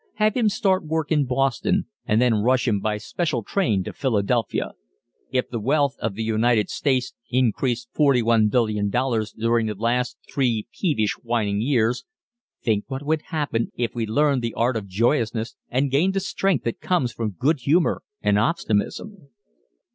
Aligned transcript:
Have 0.15 0.35
him 0.35 0.49
start 0.49 0.83
work 0.83 1.11
in 1.11 1.25
Boston, 1.27 1.85
and 2.07 2.19
then 2.19 2.41
rush 2.41 2.67
him 2.67 2.79
by 2.79 2.97
special 2.97 3.43
train 3.43 3.83
to 3.83 3.93
Philadelphia. 3.93 4.71
If 5.29 5.49
the 5.49 5.59
wealth 5.59 5.95
of 5.99 6.15
the 6.15 6.23
United 6.23 6.71
States 6.71 7.13
increased 7.29 7.87
$41,000,000,000 7.95 9.33
during 9.37 9.67
the 9.67 9.75
last 9.75 10.17
three 10.27 10.65
peevish, 10.73 11.13
whining 11.21 11.61
years, 11.61 12.03
think 12.63 12.85
what 12.87 13.05
would 13.05 13.21
happen 13.27 13.71
if 13.75 13.93
we 13.93 14.07
learned 14.07 14.41
the 14.41 14.55
art 14.55 14.75
of 14.75 14.87
joyousness 14.87 15.55
and 15.69 15.91
gained 15.91 16.15
the 16.15 16.19
strength 16.19 16.63
that 16.63 16.81
comes 16.81 17.13
from 17.13 17.35
good 17.37 17.59
humor 17.59 18.01
and 18.23 18.39
optimism! 18.39 19.29